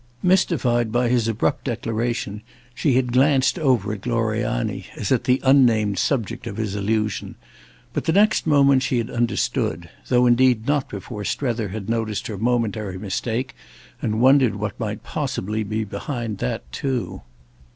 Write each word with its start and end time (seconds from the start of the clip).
Mystified 0.23 0.91
by 0.91 1.09
his 1.09 1.27
abrupt 1.27 1.65
declaration, 1.65 2.41
she 2.73 2.93
had 2.95 3.13
glanced 3.13 3.59
over 3.59 3.93
at 3.93 4.01
Gloriani 4.01 4.87
as 4.97 5.11
at 5.11 5.25
the 5.25 5.39
unnamed 5.43 5.99
subject 5.99 6.47
of 6.47 6.57
his 6.57 6.73
allusion, 6.73 7.35
but 7.93 8.05
the 8.05 8.11
next 8.11 8.47
moment 8.47 8.81
she 8.81 8.97
had 8.97 9.11
understood; 9.11 9.91
though 10.07 10.25
indeed 10.25 10.65
not 10.65 10.89
before 10.89 11.23
Strether 11.23 11.67
had 11.67 11.87
noticed 11.87 12.25
her 12.25 12.37
momentary 12.39 12.97
mistake 12.97 13.53
and 14.01 14.19
wondered 14.19 14.55
what 14.55 14.73
might 14.79 15.03
possibly 15.03 15.61
be 15.63 15.83
behind 15.83 16.39
that 16.39 16.71
too. 16.71 17.21